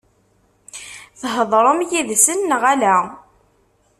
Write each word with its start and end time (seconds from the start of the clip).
Theḍṛem 1.19 1.79
yid-sen 1.89 2.39
neɣ 2.49 2.63
ala? 2.73 2.97